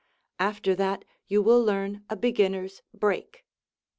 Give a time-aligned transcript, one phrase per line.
[0.39, 3.45] After that you will learn a beginner's "break."